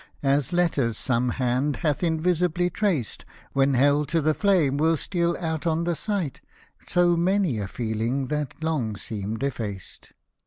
As 0.23 0.51
letters 0.51 0.97
some 0.97 1.29
hand 1.29 1.75
hath 1.85 2.01
invisibly 2.01 2.71
traced. 2.71 3.23
When 3.53 3.75
held 3.75 4.07
to 4.09 4.19
the 4.19 4.33
flame 4.33 4.77
will 4.77 4.97
steal 4.97 5.37
out 5.39 5.67
on 5.67 5.83
the 5.83 5.93
sight, 5.93 6.41
So 6.87 7.15
many 7.15 7.59
a 7.59 7.67
feeling, 7.67 8.25
that 8.25 8.63
long 8.63 8.95
seemed 8.95 9.43
effaced. 9.43 10.13